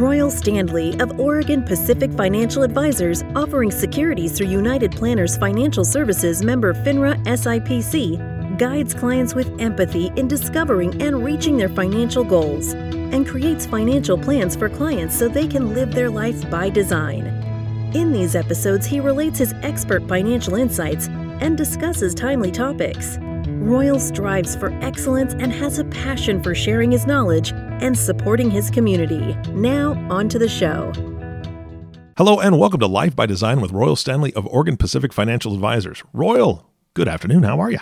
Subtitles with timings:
[0.00, 6.72] Royal Standley of Oregon Pacific Financial Advisors, offering securities through United Planners Financial Services member
[6.72, 13.66] FINRA SIPC, guides clients with empathy in discovering and reaching their financial goals and creates
[13.66, 17.26] financial plans for clients so they can live their life by design.
[17.94, 21.08] In these episodes, he relates his expert financial insights
[21.40, 23.18] and discusses timely topics.
[23.60, 28.70] Royal strives for excellence and has a passion for sharing his knowledge and supporting his
[28.70, 29.34] community.
[29.50, 30.90] Now, on to the show.
[32.16, 36.02] Hello, and welcome to Life by Design with Royal Standley of Oregon Pacific Financial Advisors.
[36.14, 37.42] Royal, good afternoon.
[37.42, 37.80] How are you?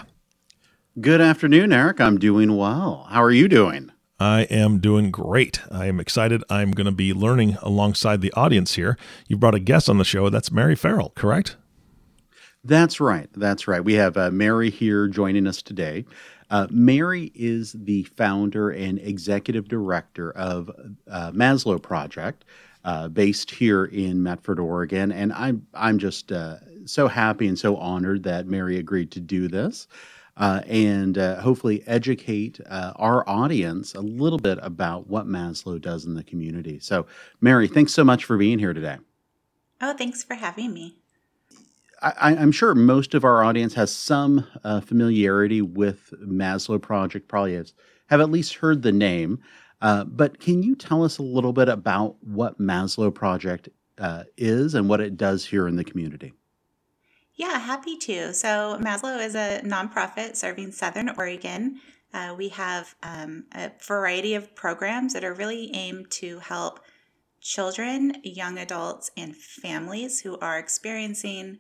[1.01, 2.01] Good afternoon, Eric.
[2.01, 3.07] I'm doing well.
[3.11, 3.93] How are you doing?
[4.19, 5.61] I am doing great.
[5.71, 6.43] I am excited.
[6.51, 8.99] I'm going to be learning alongside the audience here.
[9.29, 10.29] You've brought a guest on the show.
[10.29, 11.57] That's Mary Ferrell, correct?
[12.69, 13.31] That's right.
[13.35, 13.83] That's right.
[13.83, 16.05] We have uh, Mary here joining us today.
[16.51, 20.71] Uh, Mary is the founder and executive director of
[21.11, 22.45] uh, Maslow Project,
[22.85, 27.75] uh, based here in Medford, Oregon, and I'm I'm just uh, so happy and so
[27.77, 29.89] honored that Mary agreed to do this.
[30.37, 36.23] Uh, and hopefully educate our audience a little bit about what Maslow does in the
[36.23, 36.79] community.
[36.79, 37.07] So,
[37.41, 38.99] Mary, thanks so much for being here today.
[39.81, 40.99] Oh, thanks for having me.
[42.01, 47.55] I, am sure most of our audience has some uh, familiarity with Maslow Project, probably
[47.55, 47.73] has,
[48.07, 49.41] have at least heard the name.
[49.81, 54.75] Uh, but can you tell us a little bit about what Maslow Project uh, is
[54.75, 56.33] and what it does here in the community?
[57.35, 58.35] Yeah, happy to.
[58.35, 61.81] So, Maslow is a nonprofit serving Southern Oregon.
[62.13, 66.81] Uh, we have um, a variety of programs that are really aimed to help
[67.41, 71.59] children, young adults, and families who are experiencing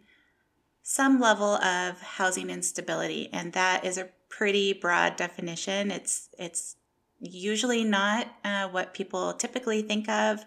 [0.90, 5.90] some level of housing instability, and that is a pretty broad definition.
[5.90, 6.76] It's it's
[7.20, 10.46] usually not uh, what people typically think of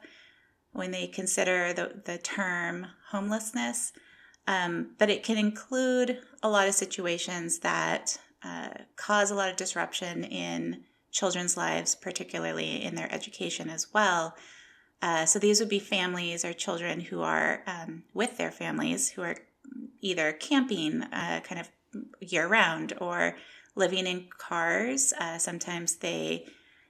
[0.72, 3.94] when they consider the, the term homelessness,
[4.48, 9.58] um, but it can include a lot of situations that uh, cause a lot of
[9.58, 14.34] disruption in children's lives, particularly in their education as well.
[15.04, 19.22] Uh, so these would be families or children who are um, with their families who
[19.22, 19.36] are
[20.02, 21.70] either camping uh, kind of
[22.20, 23.38] year round or
[23.76, 25.14] living in cars.
[25.20, 26.46] Uh, sometimes they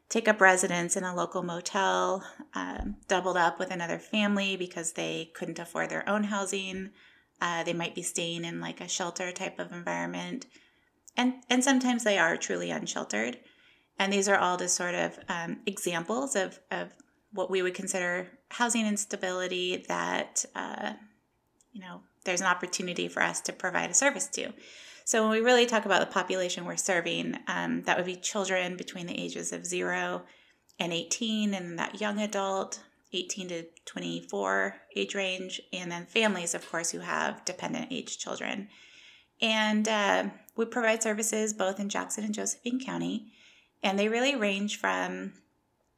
[0.09, 2.23] take up residence in a local motel,
[2.53, 6.89] um, doubled up with another family because they couldn't afford their own housing.
[7.39, 10.45] Uh, they might be staying in like a shelter type of environment.
[11.15, 13.37] And, and sometimes they are truly unsheltered.
[13.97, 16.89] And these are all just sort of um, examples of, of
[17.33, 20.93] what we would consider housing instability that, uh,
[21.71, 24.53] you know, there's an opportunity for us to provide a service to.
[25.03, 28.77] So when we really talk about the population we're serving, um, that would be children
[28.77, 30.23] between the ages of zero
[30.79, 32.81] and 18, and that young adult,
[33.13, 38.69] 18 to 24 age range, and then families, of course, who have dependent age children.
[39.41, 43.31] And uh, we provide services both in Jackson and Josephine County,
[43.83, 45.33] and they really range from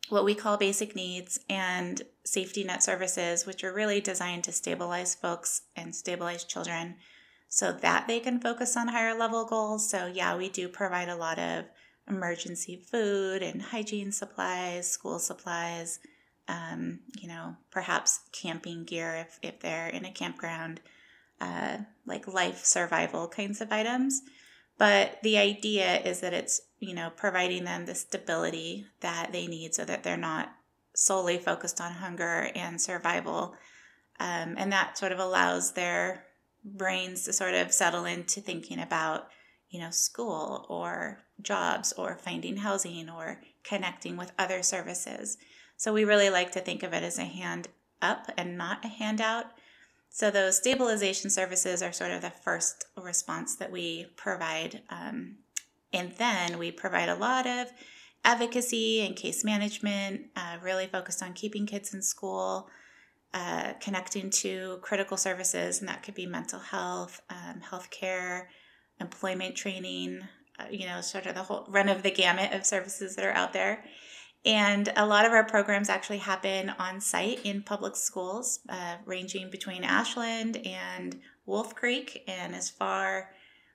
[0.09, 5.15] what we call basic needs and safety net services, which are really designed to stabilize
[5.15, 6.95] folks and stabilize children
[7.49, 9.89] so that they can focus on higher level goals.
[9.89, 11.65] So, yeah, we do provide a lot of
[12.07, 15.99] emergency food and hygiene supplies, school supplies,
[16.47, 20.81] um, you know, perhaps camping gear if, if they're in a campground,
[21.39, 24.21] uh, like life survival kinds of items.
[24.77, 29.75] But the idea is that it's, you know, providing them the stability that they need
[29.75, 30.53] so that they're not
[30.95, 33.55] solely focused on hunger and survival.
[34.19, 36.25] Um, and that sort of allows their
[36.63, 39.27] brains to sort of settle into thinking about,
[39.69, 45.37] you know, school or jobs or finding housing or connecting with other services.
[45.77, 47.67] So we really like to think of it as a hand
[48.01, 49.45] up and not a handout.
[50.09, 54.81] So those stabilization services are sort of the first response that we provide.
[54.89, 55.37] Um,
[55.91, 57.71] and then we provide a lot of
[58.23, 62.69] advocacy and case management, uh, really focused on keeping kids in school,
[63.33, 68.45] uh, connecting to critical services, and that could be mental health, um, healthcare,
[69.01, 70.21] employment training,
[70.59, 73.33] uh, you know, sort of the whole run of the gamut of services that are
[73.33, 73.83] out there.
[74.45, 79.49] And a lot of our programs actually happen on site in public schools, uh, ranging
[79.49, 83.29] between Ashland and Wolf Creek, and as far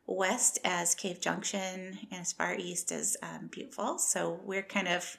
[0.09, 4.11] west as Cave Junction, and as far east as um, Butte Falls.
[4.11, 5.19] So we're kind of,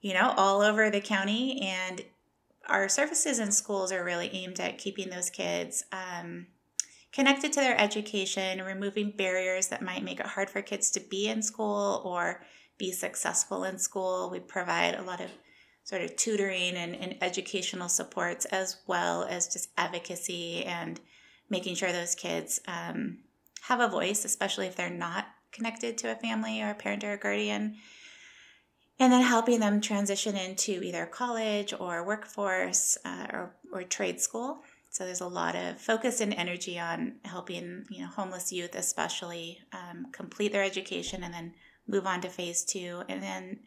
[0.00, 2.02] you know, all over the county, and
[2.66, 6.46] our services and schools are really aimed at keeping those kids um,
[7.12, 11.28] connected to their education, removing barriers that might make it hard for kids to be
[11.28, 12.42] in school or
[12.76, 14.28] be successful in school.
[14.30, 15.30] We provide a lot of
[15.84, 20.98] sort of tutoring and, and educational supports, as well as just advocacy and
[21.50, 23.18] making sure those kids um,
[23.66, 27.12] have a voice, especially if they're not connected to a family or a parent or
[27.12, 27.76] a guardian.
[28.98, 34.60] And then helping them transition into either college or workforce uh, or, or trade school.
[34.90, 39.58] So there's a lot of focus and energy on helping you know homeless youth, especially,
[39.72, 41.54] um, complete their education and then
[41.88, 43.02] move on to phase two.
[43.08, 43.60] And then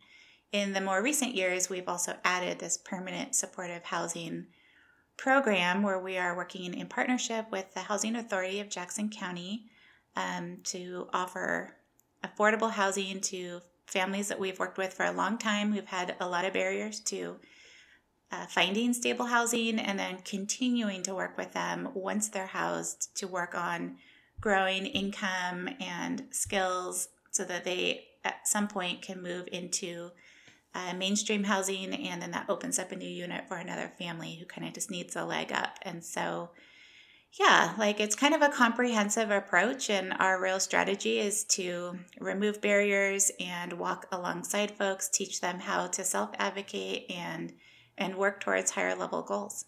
[0.53, 4.45] in the more recent years, we've also added this permanent supportive housing
[5.17, 9.65] program where we are working in partnership with the Housing Authority of Jackson County
[10.18, 11.75] um, to offer
[12.24, 15.72] affordable housing to families that we've worked with for a long time.
[15.72, 17.38] We've had a lot of barriers to
[18.31, 23.28] uh, finding stable housing and then continuing to work with them once they're housed to
[23.28, 23.98] work on
[24.42, 30.10] growing income and skills so that they at some point can move into
[30.75, 34.46] uh, mainstream housing and then that opens up a new unit for another family who
[34.46, 36.50] kind of just needs a leg up and so
[37.39, 42.62] yeah like it's kind of a comprehensive approach and our real strategy is to remove
[42.62, 47.53] barriers and walk alongside folks teach them how to self advocate and
[47.97, 49.65] and work towards higher level goals.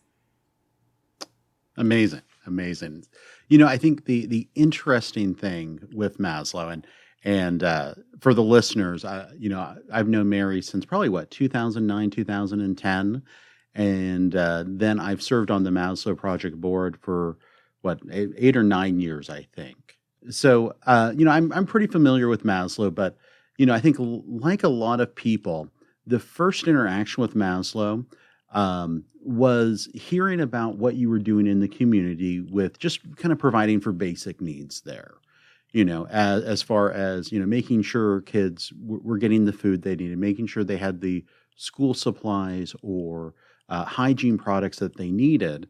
[1.77, 3.05] Amazing, amazing.
[3.47, 6.85] You know, I think the the interesting thing with Maslow and
[7.23, 12.09] and uh, for the listeners, uh, you know, I've known Mary since probably what 2009,
[12.09, 13.23] 2010,
[13.75, 17.37] and uh, then I've served on the Maslow Project board for
[17.81, 19.97] what eight, or nine years, I think.
[20.29, 23.17] So, uh, you know, I'm I'm pretty familiar with Maslow, but
[23.57, 25.69] you know, I think like a lot of people,
[26.05, 28.05] the first interaction with Maslow
[28.53, 33.39] um, was hearing about what you were doing in the community with just kind of
[33.39, 35.15] providing for basic needs there.
[35.71, 39.53] You know, as, as far as, you know, making sure kids w- were getting the
[39.53, 41.23] food they needed, making sure they had the
[41.57, 43.35] school supplies or
[43.69, 45.69] uh, hygiene products that they needed.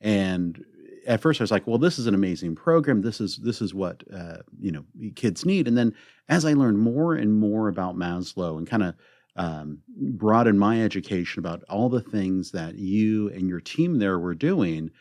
[0.00, 0.64] And
[1.10, 3.02] at first I was like, well, this is an amazing program.
[3.02, 4.84] This is this is what uh, you know
[5.16, 5.66] kids need.
[5.66, 5.92] And then
[6.28, 8.94] as I learned more and more about Maslow and kind of
[9.34, 14.36] um, broaden my education about all the things that you and your team there were
[14.36, 14.92] doing,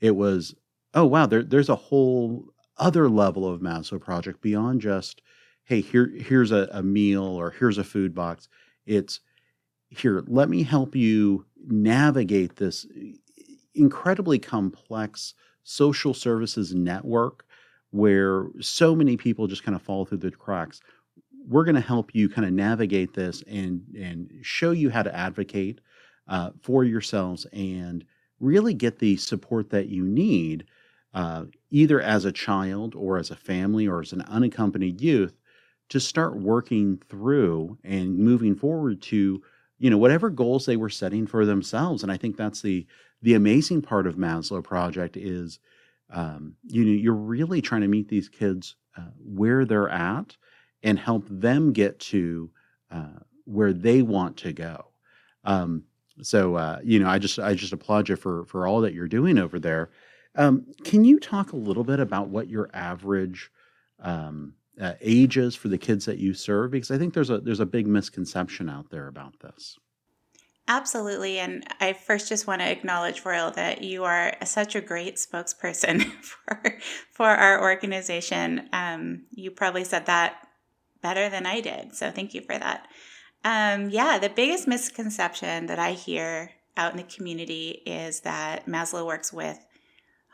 [0.00, 0.54] it was,
[0.94, 2.46] oh wow, there, there's a whole
[2.78, 5.20] other level of Maslow project beyond just,
[5.64, 8.48] hey, here here's a, a meal or here's a food box.
[8.86, 9.20] It's
[9.90, 12.86] here, let me help you navigate this
[13.74, 15.34] incredibly complex
[15.68, 17.44] social services network
[17.90, 20.80] where so many people just kind of fall through the cracks
[21.46, 25.14] we're going to help you kind of navigate this and and show you how to
[25.14, 25.80] advocate
[26.28, 28.04] uh, for yourselves and
[28.40, 30.64] really get the support that you need
[31.14, 35.34] uh, either as a child or as a family or as an unaccompanied youth
[35.88, 39.42] to start working through and moving forward to
[39.78, 42.02] you know whatever goals they were setting for themselves.
[42.02, 42.86] And i think that's the
[43.22, 45.58] the amazing part of maslow project is
[46.10, 50.36] um, you know you're really trying to meet these kids uh, where they're at
[50.82, 52.50] and help them get to
[52.90, 54.86] uh, where they want to go.
[55.44, 55.84] Um,
[56.22, 59.08] so uh, you know, I just I just applaud you for for all that you're
[59.08, 59.90] doing over there.
[60.34, 63.50] Um, can you talk a little bit about what your average
[64.00, 66.70] um, uh, age is for the kids that you serve?
[66.70, 69.78] Because I think there's a there's a big misconception out there about this.
[70.70, 71.38] Absolutely.
[71.38, 76.02] And I first just want to acknowledge, Royal, that you are such a great spokesperson
[76.22, 76.78] for,
[77.10, 78.68] for our organization.
[78.74, 80.46] Um, you probably said that
[81.02, 81.94] better than I did.
[81.94, 82.86] So thank you for that.
[83.44, 89.06] Um, yeah, the biggest misconception that I hear out in the community is that Maslow
[89.06, 89.64] works with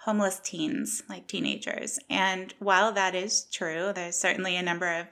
[0.04, 1.98] homeless teens, like teenagers.
[2.10, 5.06] And while that is true, there's certainly a number of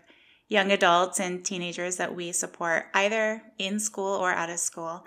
[0.53, 5.05] young adults and teenagers that we support either in school or out of school.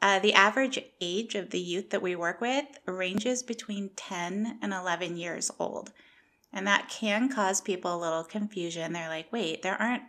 [0.00, 4.72] Uh, the average age of the youth that we work with ranges between 10 and
[4.72, 5.92] 11 years old.
[6.52, 8.92] And that can cause people a little confusion.
[8.92, 10.04] They're like, wait, there aren't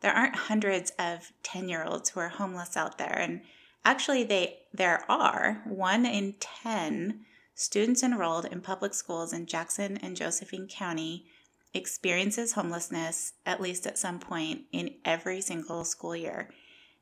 [0.00, 3.18] there aren't hundreds of 10 year olds who are homeless out there.
[3.18, 3.42] And
[3.84, 10.16] actually they there are one in 10 students enrolled in public schools in Jackson and
[10.16, 11.26] Josephine County
[11.72, 16.50] experiences homelessness at least at some point in every single school year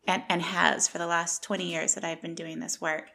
[0.06, 3.10] and, and has for the last 20 years that I've been doing this work.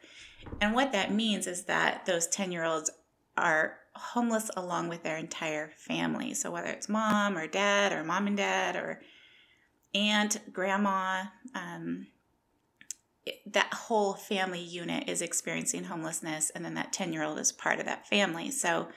[0.60, 2.90] And what that means is that those 10 year olds
[3.36, 6.34] are homeless along with their entire family.
[6.34, 9.00] So whether it's mom or dad or mom and dad or
[9.94, 12.08] aunt, grandma, um,
[13.46, 17.78] that whole family unit is experiencing homelessness, and then that 10 year old is part
[17.78, 18.50] of that family.
[18.50, 18.88] So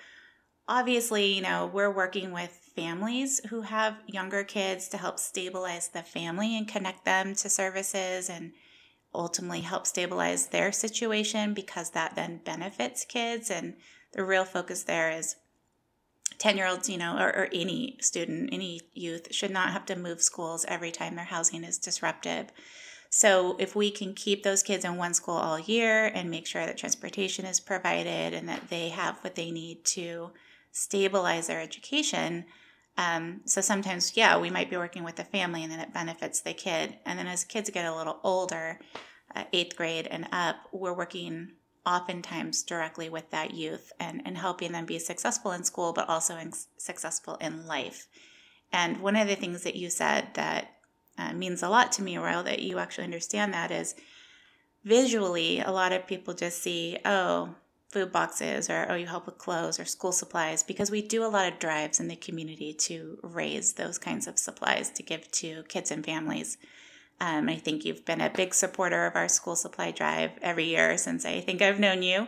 [0.67, 6.03] obviously, you know, we're working with families who have younger kids to help stabilize the
[6.03, 8.51] family and connect them to services and
[9.15, 13.49] ultimately help stabilize their situation because that then benefits kids.
[13.49, 13.75] And
[14.13, 15.37] the real focus there is
[16.37, 19.95] 10 year olds, you know, or, or, any student, any youth should not have to
[19.95, 22.51] move schools every time their housing is disruptive.
[23.09, 26.65] So, if we can keep those kids in one school all year and make sure
[26.65, 30.31] that transportation is provided and that they have what they need to
[30.77, 32.45] stabilize their education,
[32.97, 36.41] um, so sometimes, yeah, we might be working with the family and then it benefits
[36.41, 36.97] the kid.
[37.05, 38.79] And then as kids get a little older,
[39.35, 41.51] uh, eighth grade and up, we're working
[41.85, 46.35] oftentimes directly with that youth and, and helping them be successful in school, but also
[46.37, 48.07] in, successful in life.
[48.73, 50.71] And one of the things that you said that
[51.17, 53.95] uh, means a lot to me, Royal, that you actually understand that is
[54.83, 57.55] visually, a lot of people just see, oh,
[57.97, 61.33] food boxes or oh you help with clothes or school supplies because we do a
[61.35, 65.63] lot of drives in the community to raise those kinds of supplies to give to
[65.63, 66.57] kids and families.
[67.19, 70.95] Um, i think you've been a big supporter of our school supply drive every year
[70.99, 72.27] since i think i've known you.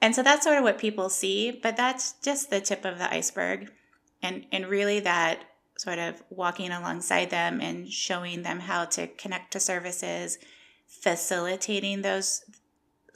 [0.00, 3.12] And so that's sort of what people see but that's just the tip of the
[3.12, 3.70] iceberg.
[4.22, 5.38] And and really that
[5.78, 10.38] sort of walking alongside them and showing them how to connect to services
[10.88, 12.42] facilitating those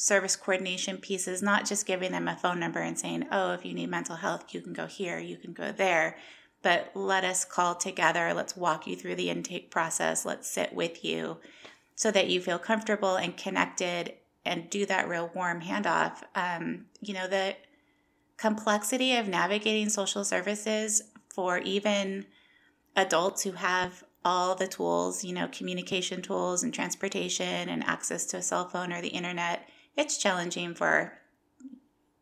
[0.03, 3.73] service coordination pieces, not just giving them a phone number and saying, oh, if you
[3.73, 6.17] need mental health, you can go here, you can go there,
[6.61, 8.35] but let us call together.
[8.35, 10.25] Let's walk you through the intake process.
[10.27, 11.37] Let's sit with you
[11.95, 16.25] so that you feel comfortable and connected and do that real warm handoff.
[16.35, 17.55] Um, you know, the
[18.37, 21.01] complexity of navigating social services
[21.33, 22.27] for even
[22.97, 28.39] adults who have all the tools, you know, communication tools and transportation and access to
[28.39, 31.13] a cell phone or the internet it's challenging for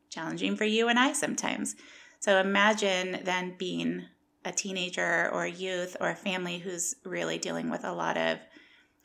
[0.09, 1.77] challenging for you and I sometimes.
[2.19, 4.05] So imagine then being
[4.45, 8.39] a teenager or a youth or a family who's really dealing with a lot of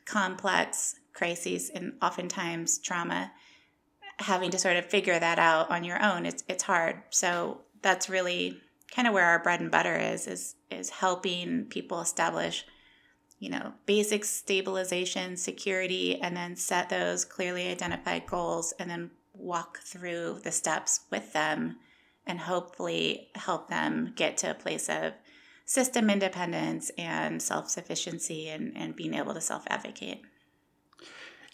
[0.06, 3.32] complex crises and oftentimes trauma
[4.20, 8.10] having to sort of figure that out on your own it's it's hard so that's
[8.10, 8.62] really
[8.94, 12.66] kind of where our bread and butter is is is helping people establish
[13.40, 19.80] you know, basic stabilization, security, and then set those clearly identified goals and then walk
[19.80, 21.76] through the steps with them
[22.26, 25.14] and hopefully help them get to a place of
[25.66, 30.22] system independence and self sufficiency and, and being able to self advocate.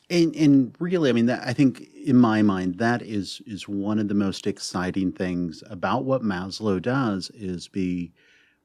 [0.09, 3.97] And, and really, I mean, that, I think in my mind, that is is one
[3.97, 8.13] of the most exciting things about what Maslow does is be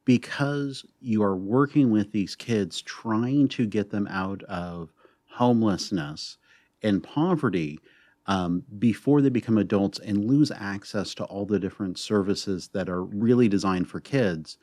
[0.07, 4.91] because you are working with these kids, trying to get them out of
[5.27, 6.39] homelessness
[6.83, 7.79] and poverty
[8.27, 13.03] um, before they become adults and lose access to all the different services that are
[13.03, 14.59] really designed for kids.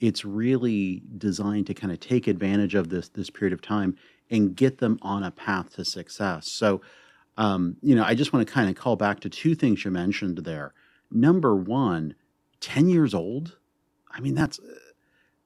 [0.00, 3.96] It's really designed to kind of take advantage of this this period of time
[4.30, 6.50] and get them on a path to success.
[6.52, 6.80] So,
[7.36, 9.90] um, you know, I just want to kind of call back to two things you
[9.90, 10.74] mentioned there.
[11.10, 12.14] Number one,
[12.60, 13.56] 10 years old.
[14.10, 14.58] I mean, that's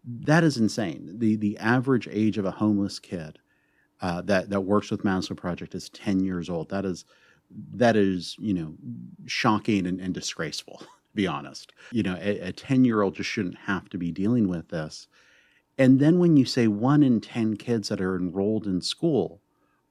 [0.04, 1.18] that is insane.
[1.18, 3.38] The the average age of a homeless kid
[4.00, 6.70] uh, that that works with Maslow Project is ten years old.
[6.70, 7.04] That is
[7.74, 8.74] that is you know
[9.26, 10.78] shocking and, and disgraceful.
[10.78, 14.48] To be honest, you know a ten year old just shouldn't have to be dealing
[14.48, 15.08] with this.
[15.78, 19.42] And then when you say one in ten kids that are enrolled in school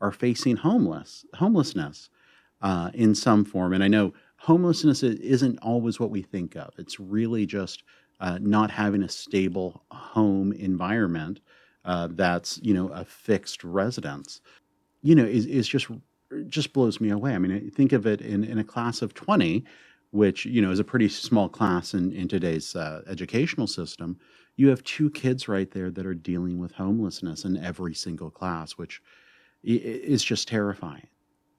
[0.01, 2.09] are facing homeless homelessness
[2.61, 6.73] uh, in some form, and I know homelessness isn't always what we think of.
[6.77, 7.83] It's really just
[8.19, 11.39] uh, not having a stable home environment
[11.85, 14.41] uh, that's you know a fixed residence,
[15.01, 15.87] you know, is, is just
[16.47, 17.33] just blows me away.
[17.33, 19.65] I mean, think of it in, in a class of twenty,
[20.11, 24.19] which you know is a pretty small class in in today's uh, educational system.
[24.57, 28.73] You have two kids right there that are dealing with homelessness in every single class,
[28.73, 29.01] which
[29.63, 31.07] is just terrifying.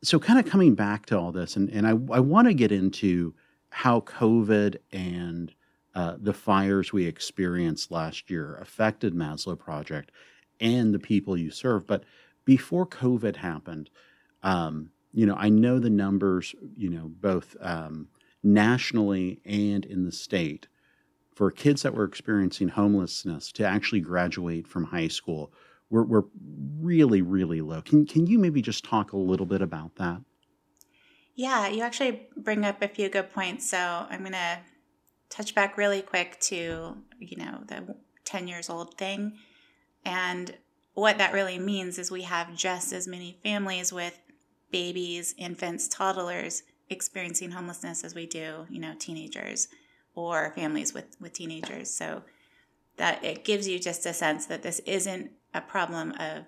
[0.02, 2.72] So, kind of coming back to all this, and, and I, I want to get
[2.72, 3.34] into
[3.70, 5.52] how COVID and
[5.94, 10.10] uh, the fires we experienced last year affected Maslow Project
[10.60, 11.86] and the people you serve.
[11.86, 12.04] But
[12.44, 13.90] before COVID happened,
[14.42, 18.08] um, you know, I know the numbers, you know, both um,
[18.42, 20.68] nationally and in the state
[21.34, 25.52] for kids that were experiencing homelessness to actually graduate from high school
[25.88, 26.26] were, were
[26.78, 27.82] really, really low.
[27.82, 30.20] Can, can you maybe just talk a little bit about that?
[31.34, 33.68] Yeah, you actually bring up a few good points.
[33.68, 34.58] So I'm going to
[35.30, 39.38] touch back really quick to, you know, the 10 years old thing.
[40.04, 40.54] And
[40.94, 44.18] what that really means is we have just as many families with
[44.70, 49.68] babies, infants, toddlers experiencing homelessness as we do, you know, teenagers
[50.14, 51.90] or families with, with teenagers.
[51.90, 52.22] So
[52.96, 56.44] that it gives you just a sense that this isn't a problem of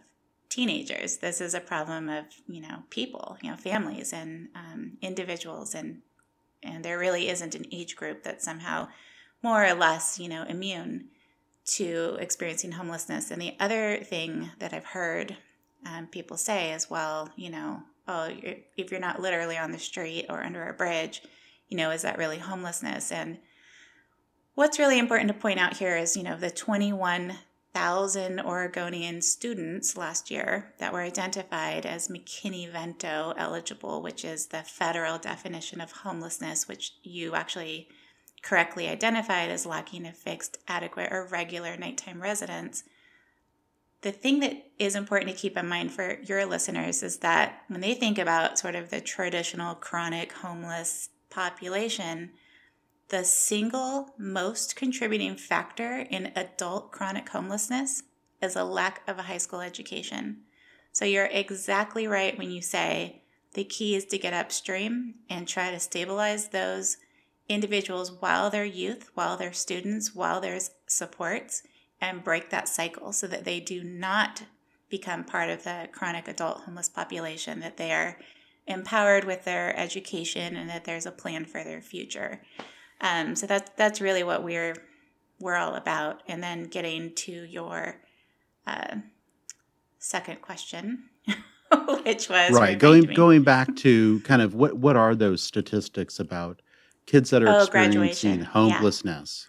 [0.48, 1.16] teenagers.
[1.16, 6.02] This is a problem of you know people, you know families and um, individuals, and
[6.62, 8.88] and there really isn't an age group that's somehow
[9.42, 11.08] more or less you know immune
[11.64, 13.30] to experiencing homelessness.
[13.30, 15.36] And the other thing that I've heard
[15.86, 18.30] um, people say as well, you know, oh,
[18.76, 21.22] if you're not literally on the street or under a bridge,
[21.68, 23.12] you know, is that really homelessness?
[23.12, 23.38] And
[24.54, 26.50] what's really important to point out here is, you know, the
[27.74, 35.16] 21,000 Oregonian students last year that were identified as McKinney-Vento eligible, which is the federal
[35.16, 37.88] definition of homelessness, which you actually
[38.42, 42.84] correctly identified as lacking a fixed, adequate, or regular nighttime residence.
[44.02, 47.80] The thing that is important to keep in mind for your listeners is that when
[47.80, 52.32] they think about sort of the traditional chronic homeless population,
[53.12, 58.04] the single most contributing factor in adult chronic homelessness
[58.40, 60.38] is a lack of a high school education.
[60.92, 63.20] So you're exactly right when you say
[63.52, 66.96] the key is to get upstream and try to stabilize those
[67.50, 71.62] individuals while they're youth, while they're students, while there's supports,
[72.00, 74.44] and break that cycle so that they do not
[74.88, 78.16] become part of the chronic adult homeless population, that they are
[78.66, 82.40] empowered with their education and that there's a plan for their future.
[83.02, 84.76] Um, so that's that's really what we're
[85.40, 86.22] we're all about.
[86.28, 87.96] And then getting to your
[88.66, 88.96] uh,
[89.98, 91.10] second question,
[92.04, 96.62] which was right going going back to kind of what what are those statistics about
[97.06, 99.48] kids that are oh, experiencing homelessness,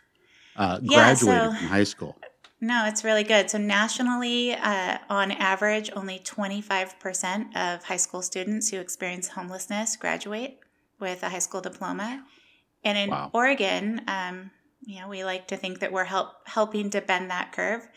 [0.58, 0.64] yeah.
[0.64, 2.18] uh, graduated yeah, so, from high school.
[2.60, 3.50] No, it's really good.
[3.50, 10.60] So, nationally, uh, on average, only 25% of high school students who experience homelessness graduate
[10.98, 12.24] with a high school diploma.
[12.84, 13.30] And in wow.
[13.34, 14.52] Oregon, um,
[14.86, 17.88] you know, we like to think that we're help, helping to bend that curve.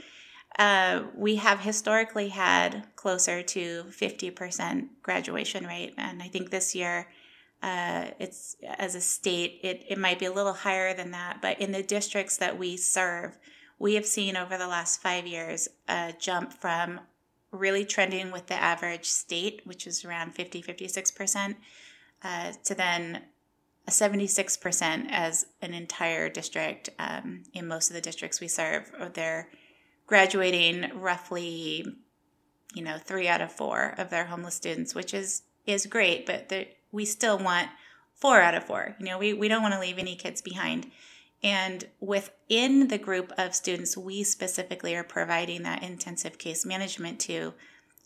[0.59, 5.95] Uh, we have historically had closer to 50% graduation rate.
[5.99, 7.09] And I think this year
[7.63, 11.61] uh, it's as a state, it, it might be a little higher than that, but
[11.61, 13.39] in the districts that we serve,
[13.79, 17.01] we have seen over the last five years a jump from
[17.51, 21.57] really trending with the average state, which is around 50, 56%,
[22.23, 23.23] uh, to then
[23.91, 28.91] 76% as an entire district um, in most of the districts we serve.
[29.15, 29.49] They're
[30.07, 31.85] graduating roughly,
[32.75, 36.53] you know, three out of four of their homeless students, which is is great, but
[36.93, 37.69] we still want
[38.15, 38.97] four out of four.
[38.99, 40.91] You know, we, we don't want to leave any kids behind.
[41.43, 47.53] And within the group of students we specifically are providing that intensive case management to,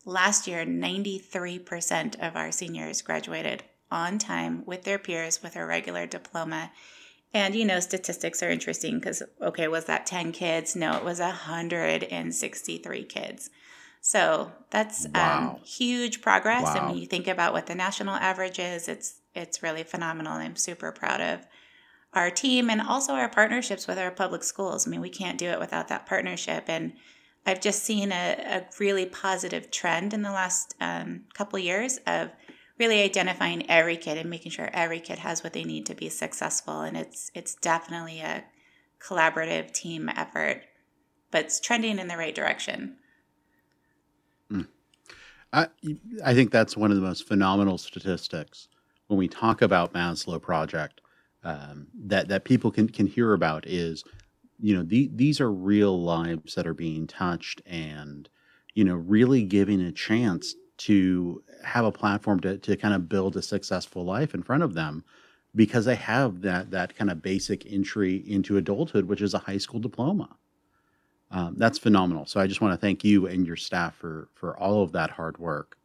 [0.04, 6.06] last year, 93% of our seniors graduated on time with their peers with a regular
[6.06, 6.70] diploma.
[7.32, 10.74] And you know, statistics are interesting because, okay, was that 10 kids?
[10.74, 13.50] No, it was 163 kids.
[14.00, 15.50] So that's um, wow.
[15.50, 16.64] um, huge progress.
[16.64, 16.74] Wow.
[16.76, 20.34] And when you think about what the national average is, it's it's really phenomenal.
[20.34, 21.46] And I'm super proud of
[22.12, 24.86] our team and also our partnerships with our public schools.
[24.86, 26.64] I mean, we can't do it without that partnership.
[26.66, 26.94] And
[27.46, 32.30] I've just seen a, a really positive trend in the last um, couple years of
[32.80, 36.08] really identifying every kid and making sure every kid has what they need to be
[36.08, 36.80] successful.
[36.80, 38.44] And it's it's definitely a
[38.98, 40.62] collaborative team effort,
[41.30, 42.96] but it's trending in the right direction.
[45.52, 45.68] I,
[46.24, 48.68] I think that's one of the most phenomenal statistics
[49.08, 51.00] when we talk about Maslow Project
[51.42, 54.04] um, that that people can can hear about is
[54.58, 58.28] you know the, these are real lives that are being touched and
[58.74, 60.54] you know really giving a chance
[60.88, 64.74] to have a platform to, to kind of build a successful life in front of
[64.74, 65.04] them
[65.54, 69.58] because they have that that kind of basic entry into adulthood which is a high
[69.58, 70.28] school diploma
[71.30, 72.26] um, that's phenomenal.
[72.26, 75.10] So I just want to thank you and your staff for for all of that
[75.10, 75.78] hard work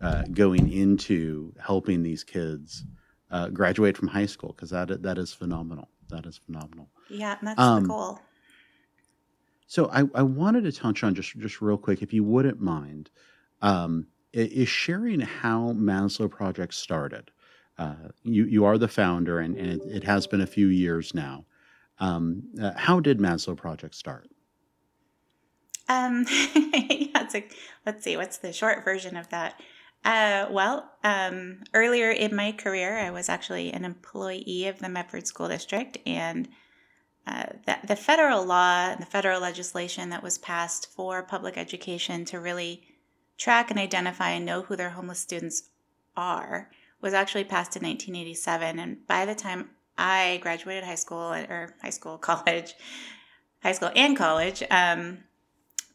[0.00, 2.84] uh, going into helping these kids
[3.30, 5.88] uh, graduate from high school because that that is phenomenal.
[6.10, 6.88] That is phenomenal.
[7.10, 8.20] Yeah, that's um, the goal.
[9.66, 13.10] So I, I wanted to touch on just just real quick, if you wouldn't mind,
[13.62, 17.30] um, is sharing how Maslow Project started.
[17.78, 21.14] Uh, you you are the founder, and, and it, it, has been a few years
[21.14, 21.44] now.
[21.98, 24.28] Um, uh, how did Maslow Project start?
[25.88, 27.44] Um, yeah, a,
[27.84, 29.60] let's see, what's the short version of that?
[30.04, 35.26] Uh, well, um, earlier in my career, I was actually an employee of the Medford
[35.26, 36.48] School District, and
[37.26, 42.24] uh, the, the federal law and the federal legislation that was passed for public education
[42.26, 42.82] to really
[43.36, 45.70] track and identify and know who their homeless students
[46.16, 46.70] are
[47.00, 48.78] was actually passed in 1987.
[48.78, 52.74] And by the time I graduated high school or high school, college,
[53.62, 55.18] high school and college, um,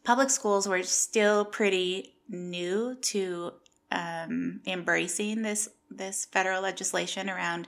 [0.04, 3.52] public schools were still pretty new to
[3.90, 7.66] um, embracing this this federal legislation around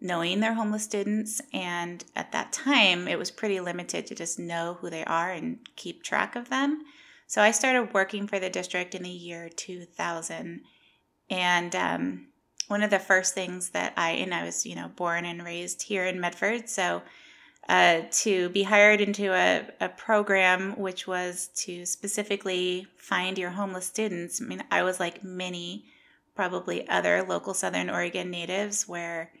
[0.00, 1.40] knowing their homeless students.
[1.52, 5.58] And at that time, it was pretty limited to just know who they are and
[5.76, 6.82] keep track of them.
[7.34, 10.60] So I started working for the district in the year 2000.
[11.28, 12.28] And um,
[12.68, 15.82] one of the first things that I, and I was, you know, born and raised
[15.82, 16.68] here in Medford.
[16.68, 17.02] So
[17.68, 23.86] uh, to be hired into a, a program which was to specifically find your homeless
[23.86, 24.40] students.
[24.40, 25.86] I mean, I was like many,
[26.36, 29.32] probably other local Southern Oregon natives, where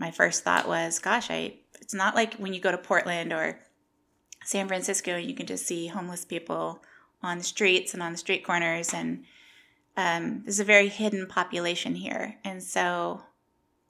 [0.00, 3.60] my first thought was, gosh, I, it's not like when you go to Portland or
[4.44, 6.82] San Francisco, you can just see homeless people
[7.22, 8.92] on the streets and on the street corners.
[8.92, 9.24] And
[9.96, 12.36] um, there's a very hidden population here.
[12.44, 13.22] And so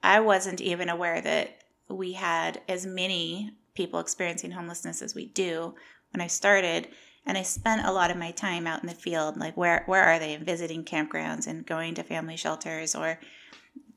[0.03, 5.75] I wasn't even aware that we had as many people experiencing homelessness as we do
[6.13, 6.89] when I started.
[7.27, 10.05] And I spent a lot of my time out in the field, like where where
[10.05, 10.35] are they?
[10.35, 13.19] and Visiting campgrounds and going to family shelters or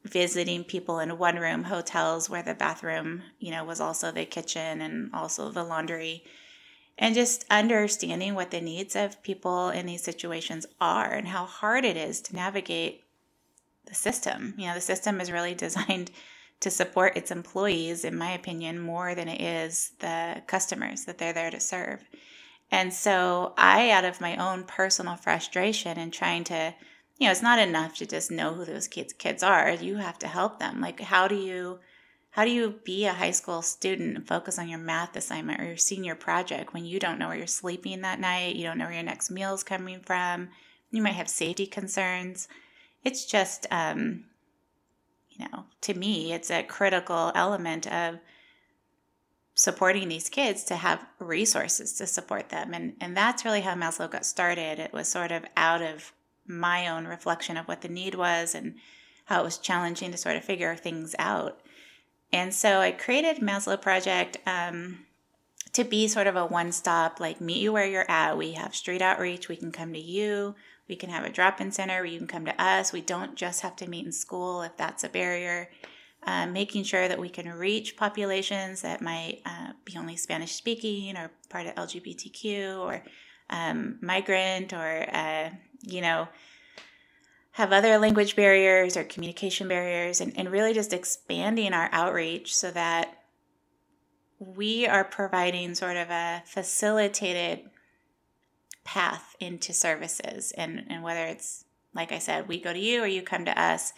[0.03, 4.81] visiting people in one room hotels where the bathroom, you know, was also the kitchen
[4.81, 6.23] and also the laundry.
[7.01, 11.85] And just understanding what the needs of people in these situations are and how hard
[11.85, 13.05] it is to navigate
[13.85, 14.53] the system.
[14.57, 16.11] You know, the system is really designed
[16.59, 21.31] to support its employees, in my opinion, more than it is the customers that they're
[21.31, 22.03] there to serve.
[22.69, 26.75] And so I, out of my own personal frustration and trying to,
[27.17, 29.71] you know, it's not enough to just know who those kids kids are.
[29.71, 30.81] You have to help them.
[30.81, 31.79] Like how do you
[32.31, 35.65] how do you be a high school student and focus on your math assignment or
[35.65, 38.85] your senior project when you don't know where you're sleeping that night, you don't know
[38.85, 40.49] where your next meal is coming from,
[40.91, 42.47] you might have safety concerns.
[43.03, 44.25] It's just um,
[45.39, 48.19] you know, to me, it's a critical element of
[49.55, 52.73] supporting these kids to have resources to support them.
[52.73, 54.79] And, and that's really how Maslow got started.
[54.79, 56.11] It was sort of out of
[56.45, 58.75] my own reflection of what the need was and
[59.25, 61.61] how it was challenging to sort of figure things out.
[62.31, 65.05] And so I created Maslow Project um,
[65.73, 68.37] to be sort of a one stop, like meet you where you're at.
[68.37, 70.55] We have street outreach, we can come to you.
[70.87, 72.91] We can have a drop in center where you can come to us.
[72.91, 75.69] We don't just have to meet in school if that's a barrier.
[76.23, 81.15] Um, making sure that we can reach populations that might uh, be only Spanish speaking
[81.15, 83.03] or part of LGBTQ or
[83.49, 85.49] um, migrant or, uh,
[85.81, 86.27] you know,
[87.59, 92.71] have other language barriers or communication barriers, and, and really just expanding our outreach so
[92.71, 93.21] that
[94.39, 97.59] we are providing sort of a facilitated
[98.85, 100.53] path into services.
[100.53, 103.61] And, and whether it's like i said we go to you or you come to
[103.61, 103.93] us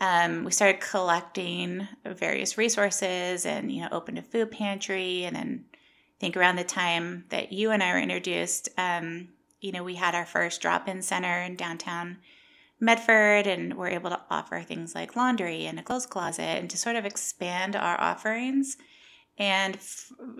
[0.00, 5.24] um, we started collecting various resources and you know opened a food pantry.
[5.24, 9.28] And then i think around the time that you and i were introduced um,
[9.60, 12.18] you know we had our first drop-in center in downtown
[12.80, 16.76] medford and we're able to offer things like laundry and a clothes closet and to
[16.76, 18.76] sort of expand our offerings
[19.36, 19.78] and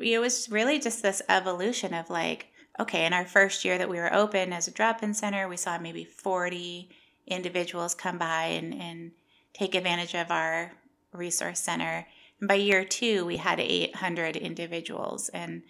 [0.02, 2.48] it was really just this evolution of like
[2.80, 5.56] okay, in our first year that we were open as a drop in center, we
[5.56, 6.88] saw maybe 40
[7.26, 9.12] individuals come by and, and
[9.52, 10.72] take advantage of our
[11.12, 12.06] resource center.
[12.40, 15.28] And by year two, we had 800 individuals.
[15.30, 15.62] And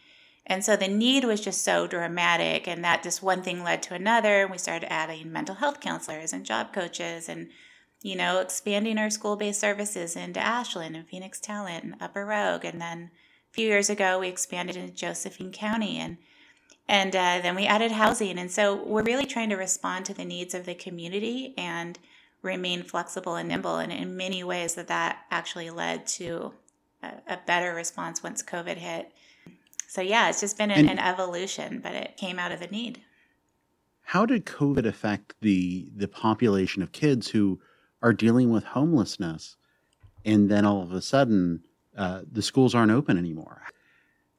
[0.48, 3.94] and so the need was just so dramatic, and that just one thing led to
[3.94, 4.42] another.
[4.42, 7.50] And we started adding mental health counselors and job coaches, and
[8.00, 12.64] you know, expanding our school-based services into Ashland and Phoenix Talent and Upper Rogue.
[12.64, 13.10] And then
[13.50, 16.16] a few years ago, we expanded into Josephine County, and
[16.88, 18.38] and uh, then we added housing.
[18.38, 21.98] And so we're really trying to respond to the needs of the community and
[22.40, 23.76] remain flexible and nimble.
[23.76, 26.54] And in many ways, that that actually led to
[27.02, 29.12] a, a better response once COVID hit.
[29.88, 33.00] So yeah, it's just been an, an evolution, but it came out of the need.
[34.02, 37.58] How did COVID affect the the population of kids who
[38.02, 39.56] are dealing with homelessness,
[40.26, 41.64] and then all of a sudden
[41.96, 43.62] uh, the schools aren't open anymore?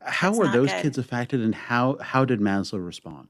[0.01, 0.83] How were those good.
[0.83, 3.29] kids affected, and how how did Maslow respond?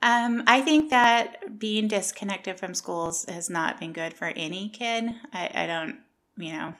[0.00, 5.12] Um, I think that being disconnected from schools has not been good for any kid.
[5.32, 5.98] I, I don't,
[6.36, 6.74] you know,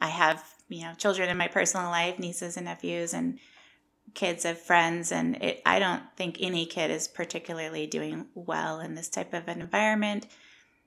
[0.00, 3.38] I have you know children in my personal life, nieces and nephews, and
[4.14, 8.94] kids of friends, and it, I don't think any kid is particularly doing well in
[8.94, 10.26] this type of an environment.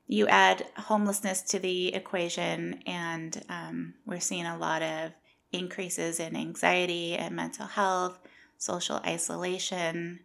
[0.07, 5.11] You add homelessness to the equation, and um, we're seeing a lot of
[5.51, 8.19] increases in anxiety and mental health,
[8.57, 10.19] social isolation.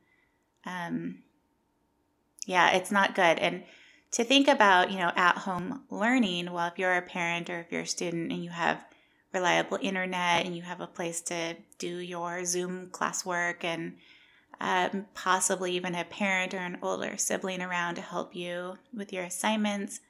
[0.67, 1.23] Um,
[2.47, 3.39] yeah, it's not good.
[3.39, 3.63] And
[4.13, 7.71] to think about, you know, at home learning, well, if you're a parent or if
[7.71, 8.85] you're a student and you have
[9.33, 13.95] reliable internet and you have a place to do your Zoom classwork and
[14.61, 19.25] um, possibly even a parent or an older sibling around to help you with your
[19.25, 20.01] assignments.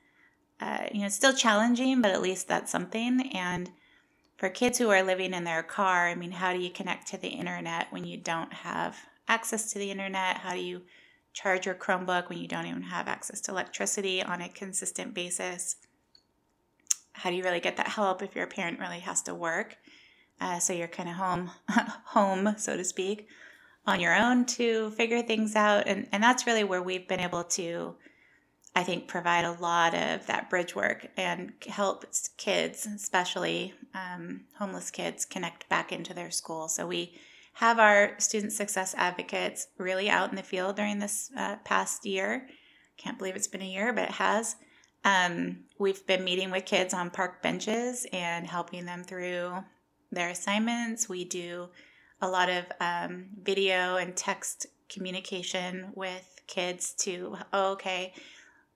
[0.60, 3.30] Uh, you know, it's still challenging, but at least that's something.
[3.34, 3.70] And
[4.36, 7.18] for kids who are living in their car, I mean, how do you connect to
[7.18, 8.96] the internet when you don't have
[9.28, 10.38] access to the internet?
[10.38, 10.82] How do you
[11.32, 15.76] charge your Chromebook when you don't even have access to electricity on a consistent basis?
[17.20, 19.76] How do you really get that help if your parent really has to work?
[20.40, 21.50] Uh, so you're kind of home,
[22.06, 23.28] home, so to speak,
[23.86, 25.86] on your own to figure things out.
[25.86, 27.94] And, and that's really where we've been able to,
[28.74, 32.06] I think, provide a lot of that bridge work and help
[32.38, 36.68] kids, especially um, homeless kids, connect back into their school.
[36.68, 37.18] So we
[37.54, 42.48] have our student success advocates really out in the field during this uh, past year.
[42.96, 44.56] Can't believe it's been a year, but it has.
[45.04, 49.64] Um, we've been meeting with kids on park benches and helping them through
[50.12, 51.08] their assignments.
[51.08, 51.68] We do
[52.20, 58.12] a lot of um, video and text communication with kids to, oh, okay,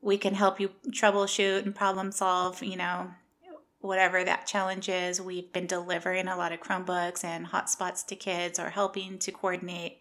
[0.01, 3.11] we can help you troubleshoot and problem solve, you know,
[3.81, 5.21] whatever that challenge is.
[5.21, 9.99] We've been delivering a lot of Chromebooks and hotspots to kids or helping to coordinate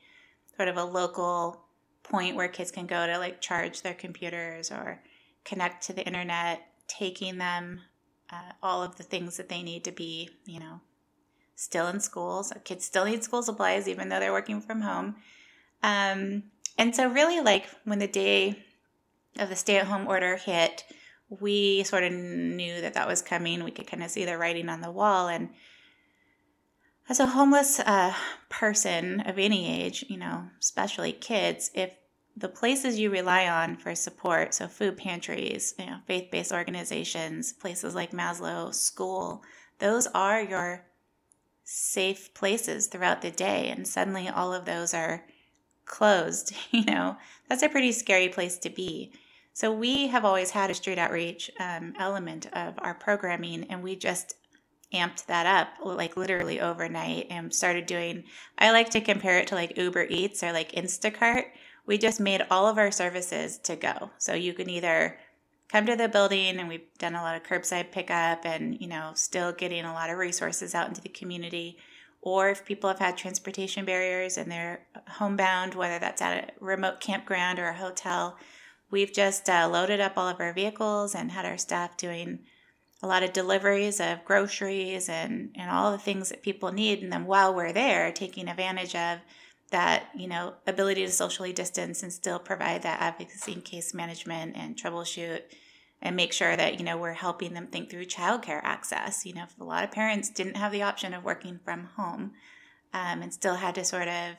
[0.56, 1.66] sort of a local
[2.04, 5.02] point where kids can go to like charge their computers or
[5.46, 7.82] connect to the internet, taking them
[8.32, 10.82] uh, all of the things that they need to be, you know,
[11.56, 12.52] still in schools.
[12.64, 15.16] Kids still need school supplies even though they're working from home.
[15.82, 16.44] Um,
[16.78, 18.64] and so, really, like when the day
[19.38, 20.86] of the stay at home order hit,
[21.30, 23.64] we sort of knew that that was coming.
[23.64, 25.28] We could kind of see the writing on the wall.
[25.28, 25.50] And
[27.10, 28.14] as a homeless uh,
[28.50, 31.92] person of any age, you know, especially kids, if
[32.36, 37.94] the places you rely on for support, so food pantries, you know, faith-based organizations, places
[37.94, 39.44] like Maslow, school,
[39.80, 40.86] those are your
[41.64, 45.24] safe places throughout the day and suddenly all of those are
[45.86, 47.18] closed, you know,
[47.48, 49.12] that's a pretty scary place to be.
[49.54, 53.96] So we have always had a street outreach um, element of our programming, and we
[53.96, 54.36] just
[54.92, 58.24] amped that up like literally overnight and started doing.
[58.58, 61.46] I like to compare it to like Uber Eats or like Instacart.
[61.86, 65.20] We just made all of our services to go, so you can either
[65.70, 69.12] come to the building and we've done a lot of curbside pickup and you know
[69.16, 71.78] still getting a lot of resources out into the community.
[72.22, 77.02] Or if people have had transportation barriers and they're homebound whether that's at a remote
[77.02, 78.38] campground or a hotel
[78.94, 82.40] we've just uh, loaded up all of our vehicles and had our staff doing
[83.02, 87.12] a lot of deliveries of groceries and, and all the things that people need and
[87.12, 89.18] then while we're there taking advantage of
[89.74, 94.56] that you know ability to socially distance and still provide that advocacy and case management
[94.56, 95.42] and troubleshoot
[96.00, 99.26] and make sure that you know we're helping them think through childcare access.
[99.26, 102.34] You know a lot of parents didn't have the option of working from home
[102.94, 104.36] um, and still had to sort of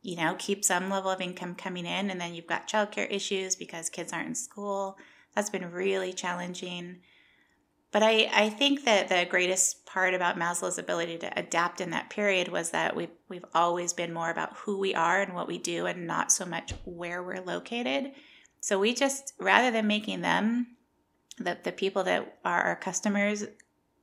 [0.00, 3.54] you know keep some level of income coming in and then you've got childcare issues
[3.54, 4.96] because kids aren't in school
[5.34, 7.00] that's been really challenging
[7.98, 12.10] but I, I think that the greatest part about Maslow's ability to adapt in that
[12.10, 15.58] period was that we've, we've always been more about who we are and what we
[15.58, 18.12] do and not so much where we're located.
[18.60, 20.76] So we just, rather than making them,
[21.38, 23.46] the, the people that are our customers,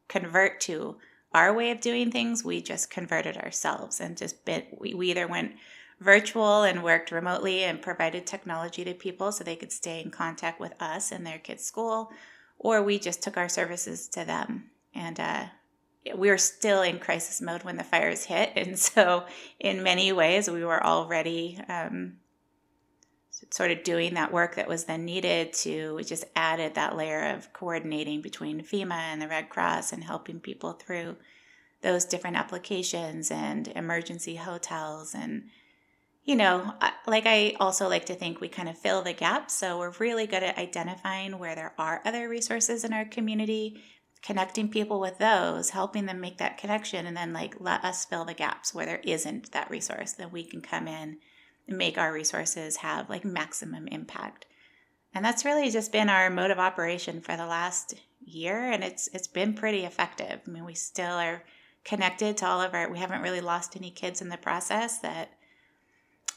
[0.10, 0.98] convert to
[1.34, 5.26] our way of doing things, we just converted ourselves and just bit, we, we either
[5.26, 5.54] went
[6.02, 10.60] virtual and worked remotely and provided technology to people so they could stay in contact
[10.60, 12.12] with us and their kids' school,
[12.58, 14.72] or we just took our services to them.
[14.94, 15.46] And uh,
[16.16, 18.52] we were still in crisis mode when the fires hit.
[18.56, 19.26] And so,
[19.60, 22.18] in many ways, we were already um,
[23.50, 27.52] sort of doing that work that was then needed to just added that layer of
[27.54, 31.18] coordinating between FEMA and the Red Cross and helping people through
[31.82, 35.50] those different applications and emergency hotels and
[36.26, 36.74] you know
[37.08, 40.28] like i also like to think we kind of fill the gaps so we're really
[40.28, 43.82] good at identifying where there are other resources in our community
[44.22, 48.26] connecting people with those helping them make that connection and then like let us fill
[48.26, 51.18] the gaps where there isn't that resource then we can come in
[51.68, 54.46] and make our resources have like maximum impact.
[55.14, 59.08] And that's really just been our mode of operation for the last year and it's
[59.14, 60.42] it's been pretty effective.
[60.46, 61.44] I mean, we still are
[61.84, 65.30] connected to all of our we haven't really lost any kids in the process that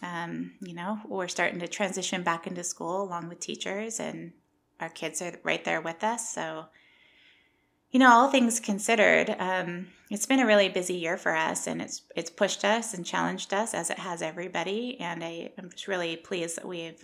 [0.03, 4.33] um, you know, we're starting to transition back into school along with teachers and
[4.81, 6.33] our kids are right there with us.
[6.33, 6.67] So
[7.91, 11.81] you know, all things considered, um, it's been a really busy year for us, and
[11.81, 14.99] it's it's pushed us and challenged us as it has everybody.
[15.01, 17.03] And I, am just really pleased that we've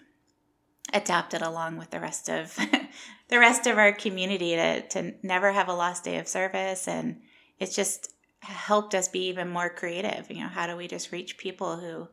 [0.93, 2.55] adapted along with the rest of
[3.29, 7.21] the rest of our community to to never have a lost day of service, and
[7.59, 10.31] it's just helped us be even more creative.
[10.31, 12.09] You know, how do we just reach people who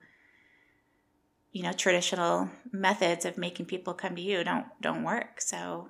[1.52, 5.42] you know traditional methods of making people come to you don't don't work.
[5.42, 5.90] So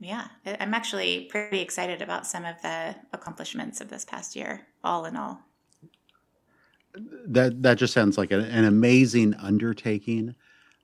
[0.00, 5.06] yeah i'm actually pretty excited about some of the accomplishments of this past year all
[5.06, 5.40] in all.
[7.26, 10.34] That that just sounds like an, an amazing undertaking.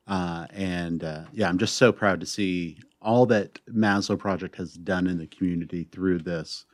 [0.06, 4.74] Uh, and uh, yeah i'm just so proud to see all that maslow project has
[4.74, 6.64] done in the community through this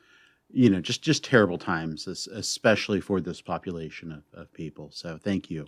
[0.49, 4.89] you know just just terrible times especially for this population of, of people.
[4.91, 5.67] So thank you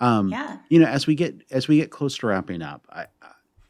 [0.00, 0.58] um, yeah.
[0.68, 3.06] You know, as we get as we get close to wrapping up, I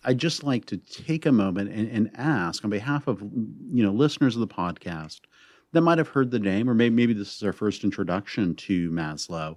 [0.04, 3.92] I just like to take a moment and, and ask on behalf of you know
[3.92, 5.20] listeners of the podcast
[5.72, 8.90] that might have heard the name, or maybe maybe this is our first introduction to
[8.90, 9.56] Maslow.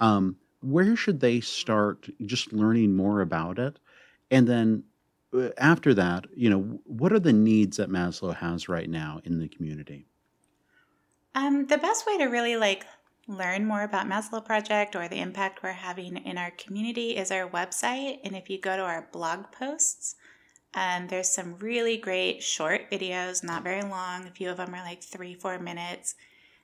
[0.00, 3.78] Um, where should they start just learning more about it,
[4.30, 4.84] and then
[5.34, 9.38] uh, after that, you know, what are the needs that Maslow has right now in
[9.38, 10.06] the community?
[11.34, 12.86] Um, the best way to really like
[13.28, 17.48] learn more about Maslow Project or the impact we're having in our community is our
[17.48, 18.18] website.
[18.24, 20.16] And if you go to our blog posts,
[20.74, 24.26] um, there's some really great short videos, not very long.
[24.26, 26.14] A few of them are like three, four minutes,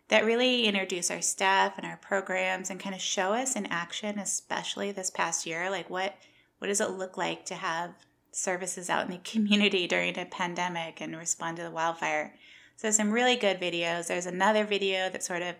[0.08, 4.18] that really introduce our staff and our programs and kind of show us in action,
[4.18, 6.16] especially this past year, like what
[6.58, 7.92] what does it look like to have
[8.32, 12.34] services out in the community during a pandemic and respond to the wildfire.
[12.76, 14.06] So some really good videos.
[14.06, 15.56] There's another video that sort of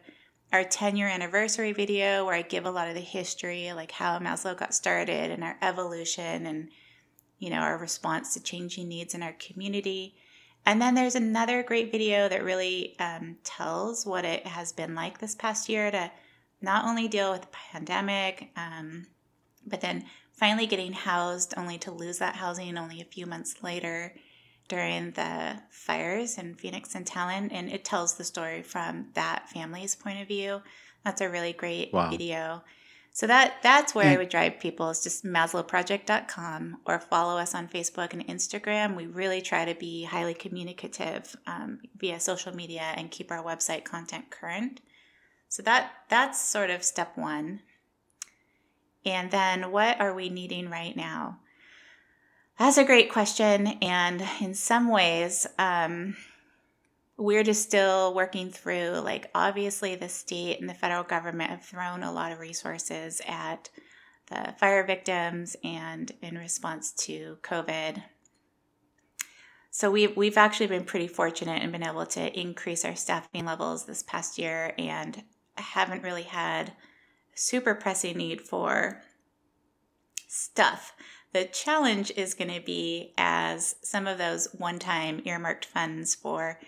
[0.53, 4.19] our 10 year anniversary video where I give a lot of the history, like how
[4.19, 6.71] Maslow got started and our evolution and,
[7.39, 10.17] you know, our response to changing needs in our community.
[10.65, 15.19] And then there's another great video that really um, tells what it has been like
[15.19, 16.11] this past year to
[16.61, 19.07] not only deal with the pandemic, um,
[19.67, 24.15] but then finally getting housed only to lose that housing only a few months later
[24.69, 29.95] during the fires in Phoenix and Talent, and it tells the story from that family's
[29.95, 30.63] point of view.
[31.05, 32.11] That's a really great wow.
[32.11, 32.63] video.
[33.13, 37.67] So that that's where I would drive people is just maslowproject.com or follow us on
[37.67, 38.95] Facebook and Instagram.
[38.95, 43.85] We really try to be highly communicative um, via social media and keep our website
[43.85, 44.81] content current.
[45.49, 47.63] So that that's sort of step one.
[49.05, 51.41] And then what are we needing right now?
[52.59, 53.69] That's a great question.
[53.83, 56.17] And in some ways, um,
[57.17, 62.03] we're just still working through, like, obviously, the state and the federal government have thrown
[62.03, 63.71] a lot of resources at
[64.27, 68.03] the fire victims and in response to COVID.
[69.71, 73.87] So we've, we've actually been pretty fortunate and been able to increase our staffing levels
[73.87, 75.23] this past year and
[75.57, 76.73] haven't really had
[77.35, 79.01] super pressing need for
[80.27, 80.93] stuff
[81.33, 86.59] the challenge is going to be as some of those one time earmarked funds for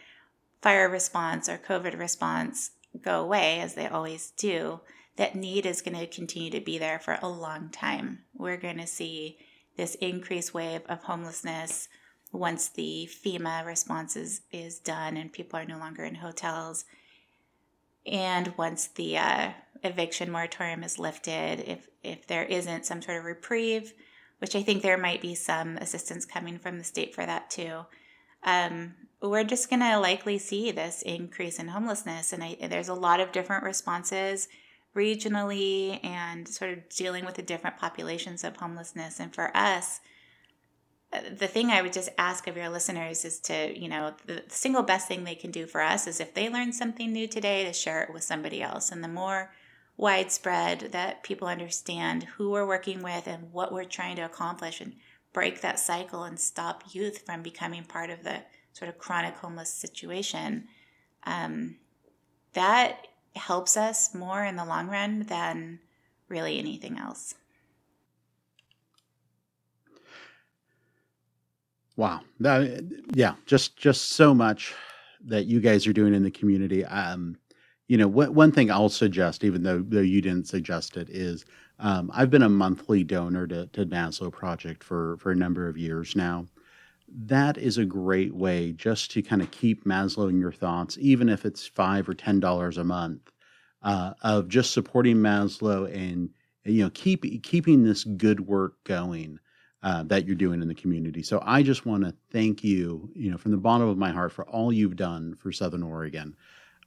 [0.61, 4.81] fire response or COVID response go away, as they always do,
[5.17, 8.21] that need is going to continue to be there for a long time.
[8.37, 9.39] We're going to see
[9.77, 11.89] this increased wave of homelessness
[12.33, 16.85] once the FEMA response is, is done and people are no longer in hotels.
[18.07, 19.51] And once the uh,
[19.83, 23.93] eviction moratorium is lifted, if, if there isn't some sort of reprieve,
[24.41, 27.87] which I think there might be some assistance coming from the state for that too.
[28.43, 32.33] Um, we're just going to likely see this increase in homelessness.
[32.33, 34.49] And I, there's a lot of different responses
[34.97, 39.21] regionally and sort of dealing with the different populations of homelessness.
[39.21, 40.01] And for us,
[41.13, 44.83] the thing I would just ask of your listeners is to, you know, the single
[44.83, 47.73] best thing they can do for us is if they learn something new today, to
[47.73, 48.91] share it with somebody else.
[48.91, 49.53] And the more
[50.01, 54.95] widespread that people understand who we're working with and what we're trying to accomplish and
[55.35, 58.41] break that cycle and stop youth from becoming part of the
[58.73, 60.67] sort of chronic homeless situation.
[61.25, 61.77] Um,
[62.55, 65.81] that helps us more in the long run than
[66.29, 67.35] really anything else.
[71.97, 72.23] Wow.
[73.13, 74.73] Yeah, just just so much
[75.27, 76.87] that you guys are doing in the community.
[76.87, 77.37] Um,
[77.91, 81.45] you know, what, one thing I'll suggest, even though though you didn't suggest it, is
[81.81, 85.77] um, I've been a monthly donor to, to Maslow Project for for a number of
[85.77, 86.47] years now.
[87.09, 91.29] That is a great way just to kind of keep Maslow in your thoughts, even
[91.29, 93.33] if it's five or ten dollars a month,
[93.83, 96.31] uh, of just supporting Maslow and
[96.63, 99.41] you know keep keeping this good work going.
[99.83, 101.23] Uh, that you're doing in the community.
[101.23, 104.31] So I just want to thank you, you know, from the bottom of my heart
[104.31, 106.37] for all you've done for Southern Oregon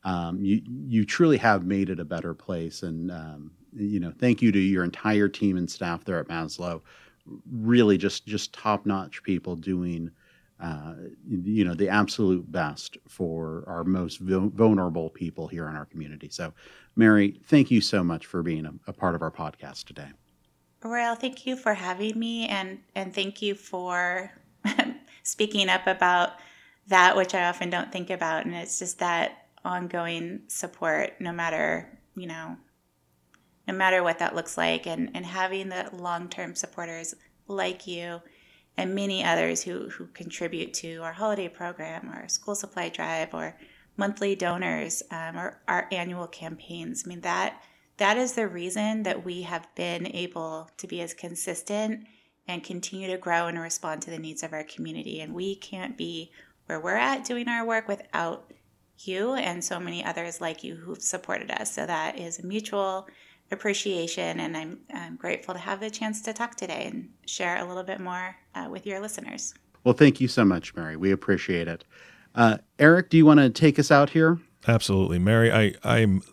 [0.03, 2.83] um, you you truly have made it a better place.
[2.83, 6.81] And um, you know, thank you to your entire team and staff there at Maslow.
[7.51, 10.11] Really, just just top notch people doing.
[10.59, 10.93] Uh,
[11.27, 16.29] you know the absolute best for our most vulnerable people here in our community.
[16.29, 16.53] So,
[16.95, 20.07] Mary, thank you so much for being a, a part of our podcast today.
[20.83, 24.31] Royal, thank you for having me and, and thank you for
[25.23, 26.33] speaking up about
[26.87, 28.45] that, which I often don't think about.
[28.45, 32.57] And it's just that ongoing support, no matter, you know,
[33.67, 37.15] no matter what that looks like, and, and having the long term supporters
[37.47, 38.21] like you
[38.77, 43.57] and many others who, who contribute to our holiday program or school supply drive or
[43.97, 47.03] monthly donors um, or our annual campaigns.
[47.05, 47.61] I mean, that
[47.97, 52.07] that is the reason that we have been able to be as consistent
[52.47, 55.21] and continue to grow and respond to the needs of our community.
[55.21, 56.31] And we can't be
[56.65, 58.51] where we're at doing our work without
[58.99, 61.73] you and so many others like you who've supported us.
[61.73, 63.07] So that is a mutual
[63.51, 67.67] appreciation, and I'm, I'm grateful to have the chance to talk today and share a
[67.67, 69.53] little bit more uh, with your listeners.
[69.83, 70.95] Well, thank you so much, Mary.
[70.95, 71.83] We appreciate it.
[72.35, 74.39] Uh, Eric, do you want to take us out here?
[74.67, 75.51] Absolutely, Mary.
[75.51, 76.23] I I'm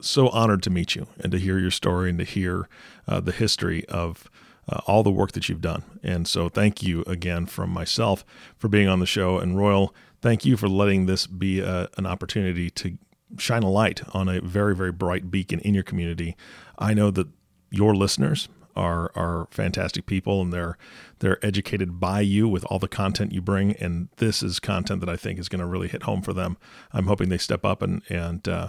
[0.00, 2.68] so honored to meet you and to hear your story and to hear
[3.08, 4.28] uh, the history of
[4.68, 5.82] uh, all the work that you've done.
[6.02, 8.24] And so, thank you again from myself
[8.58, 9.38] for being on the show.
[9.38, 12.98] And Royal, thank you for letting this be a, uh, an opportunity to
[13.38, 16.36] shine a light on a very, very bright beacon in your community.
[16.78, 17.28] I know that
[17.70, 20.76] your listeners are are fantastic people and they're
[21.20, 25.08] they're educated by you with all the content you bring and this is content that
[25.08, 26.58] I think is going to really hit home for them.
[26.92, 28.68] I'm hoping they step up and and uh,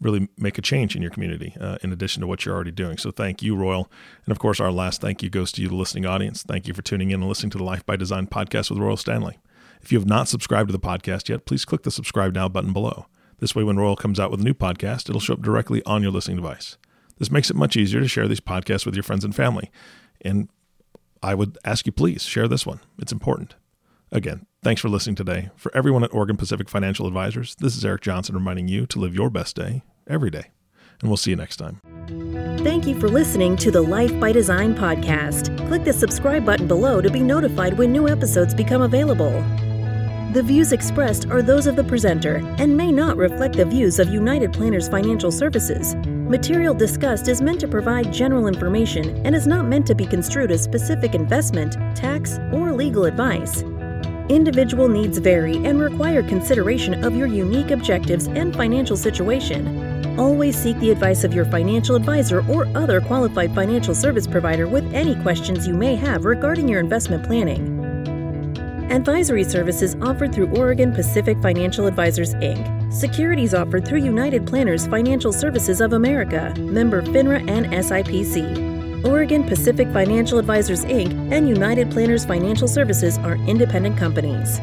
[0.00, 2.98] really make a change in your community uh, in addition to what you're already doing.
[2.98, 3.90] So thank you, Royal.
[4.24, 6.44] And of course, our last thank you goes to you, the listening audience.
[6.44, 8.96] Thank you for tuning in and listening to the Life by Design podcast with Royal
[8.96, 9.38] Standley.
[9.82, 12.72] If you have not subscribed to the podcast yet, please click the subscribe now button
[12.72, 13.06] below.
[13.38, 16.02] This way, when Royal comes out with a new podcast, it'll show up directly on
[16.02, 16.76] your listening device.
[17.18, 19.70] This makes it much easier to share these podcasts with your friends and family.
[20.20, 20.48] And
[21.22, 22.80] I would ask you, please share this one.
[22.98, 23.54] It's important.
[24.10, 25.50] Again, thanks for listening today.
[25.56, 29.14] For everyone at Oregon Pacific Financial Advisors, this is Eric Johnson reminding you to live
[29.14, 30.50] your best day every day.
[31.00, 31.80] And we'll see you next time.
[32.64, 35.56] Thank you for listening to the Life by Design podcast.
[35.68, 39.44] Click the subscribe button below to be notified when new episodes become available.
[40.32, 44.10] The views expressed are those of the presenter and may not reflect the views of
[44.10, 45.94] United Planners Financial Services.
[46.04, 50.50] Material discussed is meant to provide general information and is not meant to be construed
[50.50, 53.62] as specific investment, tax, or legal advice.
[54.28, 60.20] Individual needs vary and require consideration of your unique objectives and financial situation.
[60.20, 64.84] Always seek the advice of your financial advisor or other qualified financial service provider with
[64.92, 67.77] any questions you may have regarding your investment planning.
[68.90, 72.90] Advisory services offered through Oregon Pacific Financial Advisors, Inc.
[72.90, 79.04] Securities offered through United Planners Financial Services of America, member FINRA and SIPC.
[79.04, 81.12] Oregon Pacific Financial Advisors Inc.
[81.30, 84.58] and United Planners Financial Services are independent companies.